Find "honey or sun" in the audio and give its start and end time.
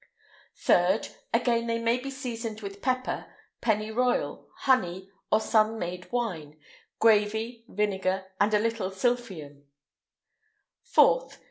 4.61-5.77